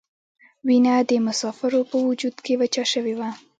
[0.67, 3.29] وینه د مسافرو په وجود کې وچه شوې وه.